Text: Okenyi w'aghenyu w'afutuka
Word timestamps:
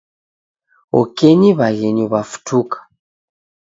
Okenyi 1.01 1.49
w'aghenyu 1.57 2.05
w'afutuka 2.13 2.77